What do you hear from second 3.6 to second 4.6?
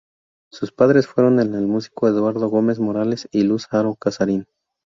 Haro Casarín.